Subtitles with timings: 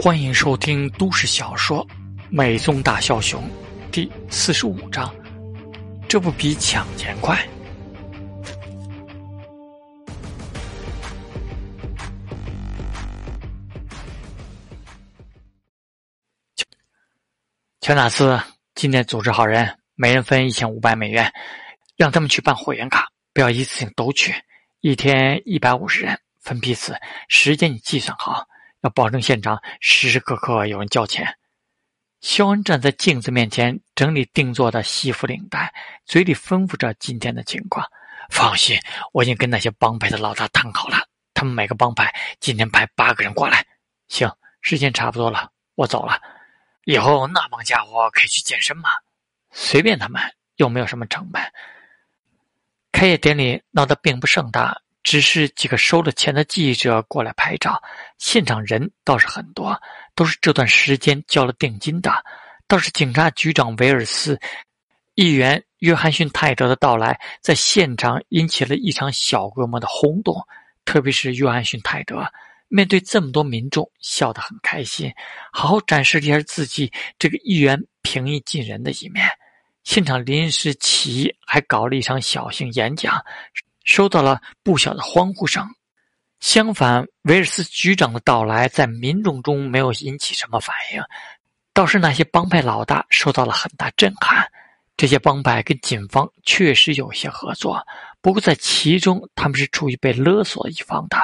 [0.00, 1.84] 欢迎收听都市小说
[2.30, 3.42] 《美宗大枭雄》
[3.90, 5.12] 第四十五章。
[6.08, 7.36] 这不比抢钱快？
[17.80, 18.40] 乔纳斯，
[18.76, 21.32] 今天组织好人，每人分一千五百美元，
[21.96, 24.32] 让他们去办会员卡，不要一次性都去，
[24.80, 26.94] 一天一百五十人，分批次，
[27.26, 28.46] 时间你计算好。
[28.80, 31.36] 要保证现场时时刻刻有人交钱。
[32.20, 35.72] 肖恩站在镜子面前整理定做的西服领带，
[36.04, 37.86] 嘴里吩咐着今天的情况。
[38.30, 38.78] 放心，
[39.12, 43.64] 我已经跟那些帮派的老大谈好了，他们每个帮派今天派八个人过来。
[44.08, 46.20] 行，时间差不多了，我走了。
[46.84, 48.90] 以后那帮家伙可以去健身吗？
[49.50, 50.20] 随便他们，
[50.56, 51.42] 又没有什么成本。
[52.90, 54.82] 开业典礼闹得并不盛大。
[55.02, 57.80] 只是几个收了钱的记者过来拍照，
[58.18, 59.80] 现场人倒是很多，
[60.14, 62.12] 都是这段时间交了定金的。
[62.66, 64.38] 倒是警察局长维尔斯、
[65.14, 70.36] 议员约翰逊泰德的到来，在现场引起了一场小规模的轰动。
[70.84, 72.26] 特别是约翰逊泰德，
[72.68, 75.12] 面对这么多民众，笑得很开心，
[75.52, 79.26] 好好展示一下自己这个议员平易近人的一面。
[79.84, 83.22] 现场临时起意还搞了一场小型演讲。
[83.88, 85.66] 收到了不小的欢呼声。
[86.40, 91.02] 相反，维尔斯局长的到来在民众中没有引起什么反应，
[91.72, 94.46] 倒是那些帮派老大受到了很大震撼。
[94.94, 97.84] 这些帮派跟警方确实有些合作，
[98.20, 101.16] 不过在其中他们是处于被勒索一方的，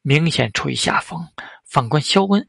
[0.00, 1.20] 明显处于下风。
[1.64, 2.48] 反观肖恩，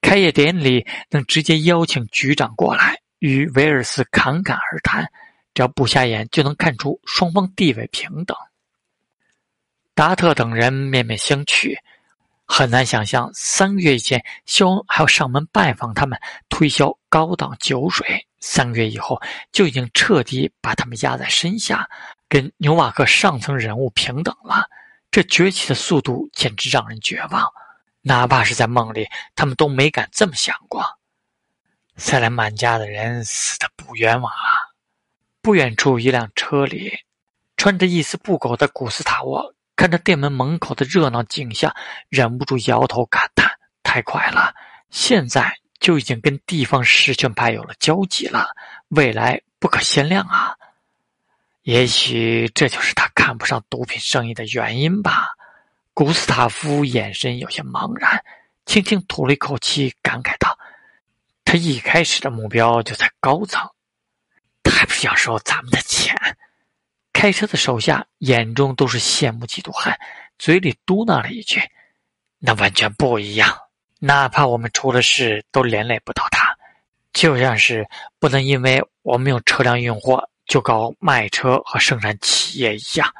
[0.00, 5.04] 开业典礼能直接邀请局长过来与维尔斯侃侃而谈，
[5.52, 8.34] 只要不瞎眼就能看出双方地位平等。
[9.94, 11.76] 达特等人面面相觑，
[12.44, 18.26] 很难想象三个月以前肖恩还要上门拜访他们，推销高档酒水。
[18.40, 21.88] 三个月以后，就已经彻底把他们压在身下，
[22.28, 24.68] 跟纽瓦克上层人物平等了。
[25.12, 27.46] 这崛起的速度简直让人绝望，
[28.02, 30.84] 哪怕是在梦里，他们都没敢这么想过。
[31.96, 34.74] 塞莱曼家的人死的不冤枉啊！
[35.40, 36.92] 不远处，一辆车里，
[37.56, 39.53] 穿着一丝不苟的古斯塔沃。
[39.84, 41.76] 看着店门门口的热闹景象，
[42.08, 43.52] 忍不住摇头感叹
[43.84, 44.54] ：“太快了，
[44.88, 48.46] 现在就已经跟地方实权派有了交集了，
[48.88, 50.56] 未来不可限量啊！
[51.64, 55.34] 也许这就是他看不上毒品生意的原因吧。”
[55.92, 58.24] 古斯塔夫眼神有些茫然，
[58.64, 60.58] 轻轻吐了一口气，感慨道
[61.44, 63.60] ：“他一开始的目标就在高层，
[64.62, 66.16] 他还不是要收咱们的钱？”
[67.24, 69.90] 开车的手下眼中都是羡慕嫉妒恨，
[70.38, 71.58] 嘴里嘟囔了一句
[72.38, 73.50] ：“那完全不一样，
[73.98, 76.54] 哪怕我们出了事，都连累不到他。
[77.14, 83.10] 就像是不能因为我们用车辆运货，就搞卖车和生产企业一样。”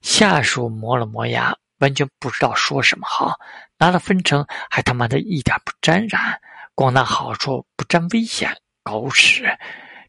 [0.00, 3.34] 下属磨了磨牙，完全不知道说什么好。
[3.76, 6.40] 拿了分成，还他妈的一点不沾染，
[6.74, 8.50] 光拿好处不沾危险，
[8.82, 9.44] 狗屎！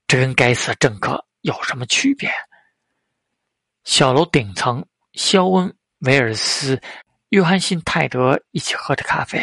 [0.07, 2.31] 这跟该死的政客有什么区别？
[3.87, 6.81] 小楼顶层，肖恩、威尔斯、
[7.29, 9.41] 约翰逊、泰德一起喝着咖啡。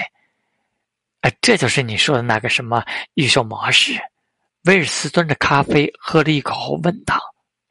[1.22, 2.84] 哎，这就是你说的那个什么
[3.14, 3.98] 预售模式？
[4.64, 7.18] 威尔斯端着咖啡喝了一口后问道：“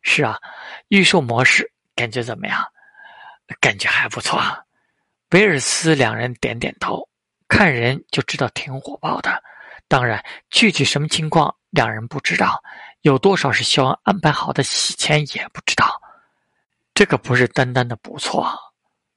[0.02, 0.40] 是啊，
[0.88, 2.66] 预售模式感觉怎么样？
[3.62, 4.42] 感觉还不错。”
[5.30, 7.08] 威尔斯两人点点头，
[7.48, 9.44] 看人就知道挺火爆的。
[9.88, 12.64] 当然，具体什么情况两人不知道，
[13.02, 15.93] 有多少是肖恩安排好的洗钱也不知道。
[16.94, 18.48] 这可不是单单的不错，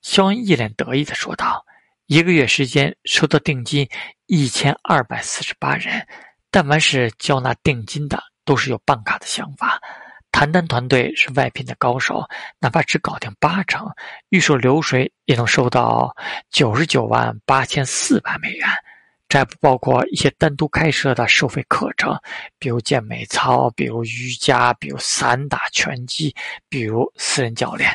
[0.00, 1.62] 肖恩一脸得意的说道
[2.06, 3.86] ：“一个月时间收到定金
[4.24, 6.06] 一千二百四十八人，
[6.50, 9.78] 但凡是交纳定金的，都是有办卡的想法。
[10.32, 12.26] 谈单团队是外聘的高手，
[12.60, 13.86] 哪怕只搞定八成，
[14.30, 16.14] 预售流水也能收到
[16.50, 18.66] 九十九万八千四百美元。”
[19.28, 22.16] 这还不包括一些单独开设的收费课程，
[22.58, 26.34] 比如健美操，比如瑜伽，比如散打拳击，
[26.68, 27.90] 比如私人教练。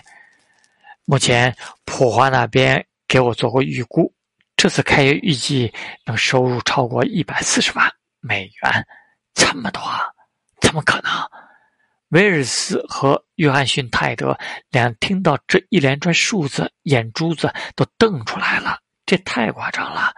[1.05, 1.55] 目前
[1.85, 4.13] 普华那边给我做过预估，
[4.57, 5.73] 这次开业预计
[6.05, 8.87] 能收入超过一百四十万美元。
[9.33, 9.81] 这么多，
[10.59, 11.11] 怎么可能？
[12.09, 14.37] 威尔斯和约翰逊泰德
[14.69, 18.77] 两听到这一连串数字，眼珠子都瞪出来了。
[19.05, 20.13] 这太夸张了！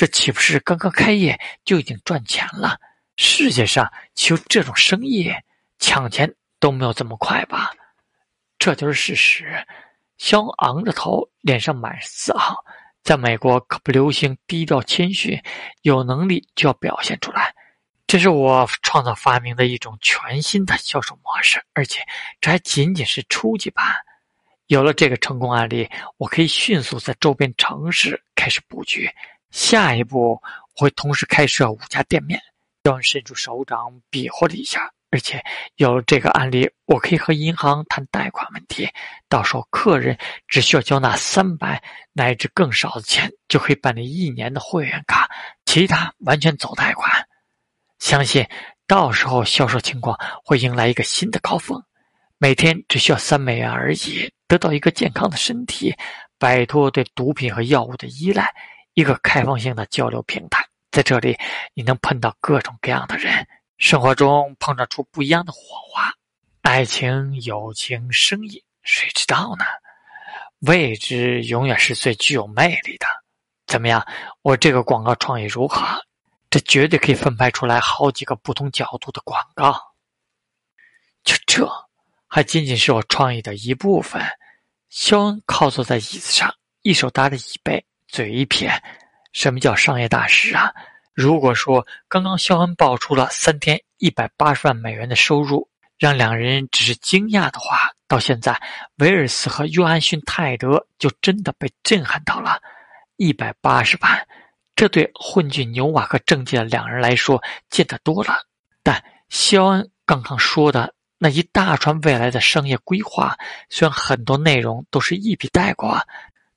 [0.00, 2.80] 这岂不是刚刚开业就已经赚钱了？
[3.18, 5.30] 世界上就这种生意，
[5.78, 7.70] 抢钱都没有这么快吧？
[8.58, 9.62] 这就是事实。
[10.16, 12.64] 肖昂着头，脸上满是自豪。
[13.02, 15.38] 在美国可不流行低调谦逊，
[15.82, 17.54] 有能力就要表现出来。
[18.06, 22.00] 这是我创造发明的一种全新的销售模式，而且
[22.40, 23.84] 这还仅仅是初级版。
[24.68, 29.06] 有了这个成功案例，我可以迅速在周边城市开始布局。
[29.50, 30.40] 下一步，
[30.76, 32.40] 我会同时开设五家店面。
[32.84, 35.44] 肖恩伸出手掌比划了一下，而且
[35.76, 38.88] 有了这个案例，我可以和银行谈贷款问题。
[39.28, 40.16] 到时候客人
[40.48, 41.82] 只需要交纳三百
[42.14, 45.28] 乃至更少的钱，就可以办理一年的会员卡，
[45.66, 47.10] 其他完全走贷款。
[47.98, 48.46] 相信
[48.86, 51.78] 到时候销售情况会迎来一个新的高峰。
[52.38, 55.94] 每天只需要三美元而已，得到一个健康的身体，
[56.38, 58.50] 摆脱对毒品和药物的依赖，
[58.94, 60.64] 一个开放性的交流平台。
[60.90, 61.38] 在这里，
[61.74, 63.46] 你能碰到各种各样的人，
[63.78, 65.58] 生活中碰撞出不一样的火
[65.88, 66.12] 花。
[66.62, 69.64] 爱情、友情、生意，谁知道呢？
[70.60, 73.06] 未知永远是最具有魅力的。
[73.66, 74.06] 怎么样？
[74.42, 75.82] 我这个广告创意如何？
[76.50, 79.80] 这绝对可以分派出来好几个不同角度的广告。
[81.22, 81.70] 就这，
[82.26, 84.20] 还仅仅是我创意的一部分。
[84.88, 86.52] 肖恩靠坐在椅子上，
[86.82, 88.70] 一手搭着椅背，嘴一撇
[89.32, 90.72] ：“什么叫商业大师啊？
[91.14, 95.68] 如果说刚刚肖恩爆出了三天一百八十万美元的收入，
[95.98, 98.60] 让两人只是惊讶的话，到现在，
[98.96, 102.60] 威尔斯和约翰逊泰德就真的被震撼到了，
[103.16, 104.26] 一百八十万。”
[104.76, 108.38] 这对混迹牛瓦克政界的两人来说见得多了，
[108.82, 113.36] 但肖恩刚刚说的那一大串未来的商业规划，
[113.68, 116.00] 虽然很多内容都是一笔带过，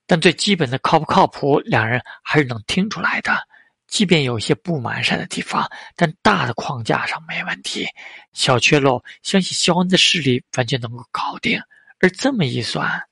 [0.06, 3.48] 但最基本的靠不靠谱，两人还是能听出来的。
[3.88, 7.88] 即便有一些不完善的地方，但大的框架上没问题。
[8.32, 11.62] 小缺漏，相信肖恩的势力完全能够搞定。
[12.00, 13.04] 而这么一算。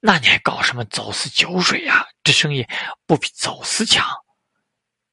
[0.00, 2.06] 那你还搞什么走私酒水呀？
[2.22, 2.66] 这生意
[3.06, 4.04] 不比走私强。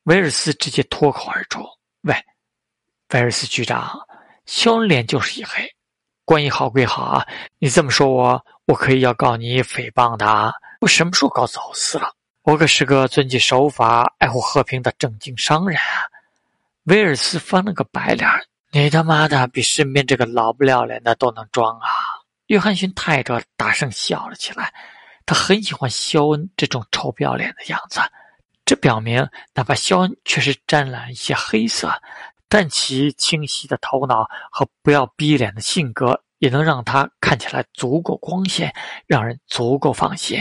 [0.04, 1.64] 威尔斯直接脱口而出
[2.02, 2.16] ：“喂，
[3.14, 4.00] 威尔斯局长，
[4.46, 5.72] 肖恩脸就是一黑。
[6.26, 7.28] 关系好归好啊，
[7.60, 10.54] 你这么说我，我可以要告你诽谤的啊！
[10.80, 12.12] 我什么时候搞走私了？
[12.44, 16.08] 我可是个遵纪守法、爱护和平的正经商人啊！”
[16.86, 18.28] 威尔斯翻了个白脸
[18.72, 21.88] ：“你他妈的比身边这个老不要脸的都能装啊！”
[22.48, 24.74] 约翰逊泰德大声笑了起来，
[25.26, 28.00] 他很喜欢肖恩这种臭不要脸的样子。
[28.66, 31.92] 这表明，哪怕肖恩确实沾染一些黑色，
[32.54, 38.70] 但其清晰的头脑和不要逼脸的性格，也能让他看起来足够光鲜，
[39.08, 40.38] 让人足够放心。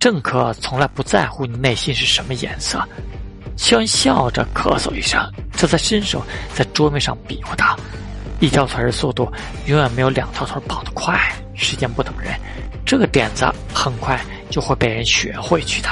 [0.00, 2.84] 政客从来不在乎你内心是什么颜色。
[3.56, 6.20] 肖恩笑着咳嗽一声，这才伸手
[6.52, 7.78] 在桌面上比划道
[8.40, 9.32] ：“一条腿的速度，
[9.66, 11.16] 永远没有两条腿跑得快。”
[11.54, 12.34] 时间不等人，
[12.84, 15.88] 这个点子很快就会被人学会去的。